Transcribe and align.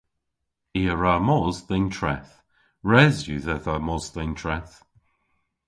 I 0.79 0.81
a 0.93 0.95
wra 0.95 1.15
mos 1.27 1.57
dhe'n 1.67 1.87
treth. 1.97 2.33
Res 2.91 3.15
yw 3.27 3.39
dhedha 3.45 3.75
mos 3.85 4.05
dhe'n 4.13 4.33
treth. 4.41 4.75